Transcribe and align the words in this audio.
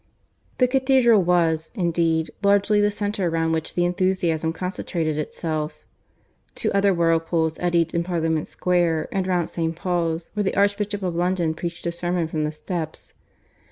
The 0.57 0.67
cathedral 0.67 1.21
was, 1.21 1.71
indeed, 1.75 2.31
largely, 2.41 2.81
the 2.81 2.89
centre 2.89 3.29
round 3.29 3.53
which 3.53 3.75
the 3.75 3.85
enthusiasm 3.85 4.51
concentrated 4.51 5.15
itself. 5.15 5.85
Two 6.55 6.73
other 6.73 6.91
whirlpools 6.91 7.59
eddied 7.59 7.93
in 7.93 8.03
Parliament 8.03 8.47
Square, 8.47 9.09
and 9.11 9.27
round 9.27 9.47
St. 9.49 9.75
Paul's, 9.75 10.31
where 10.33 10.43
the 10.43 10.55
Archbishop 10.57 11.03
of 11.03 11.13
London 11.13 11.53
preached 11.53 11.85
a 11.85 11.91
sermon 11.91 12.27
from 12.27 12.45
the 12.45 12.51
steps. 12.51 13.13